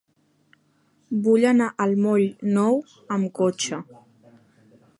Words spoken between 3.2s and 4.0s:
cotxe.